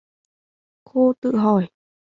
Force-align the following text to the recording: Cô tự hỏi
Cô 0.83 1.13
tự 1.21 1.31
hỏi 1.35 1.67